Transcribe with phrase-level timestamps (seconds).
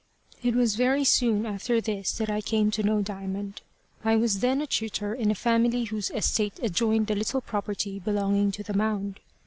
[0.41, 3.61] It was very soon after this that I came to know Diamond.
[4.03, 8.51] I was then a tutor in a family whose estate adjoined the little property belonging
[8.53, 9.19] to The Mound.